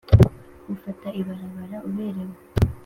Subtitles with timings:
[0.73, 2.35] Ufata ibarabara uberewe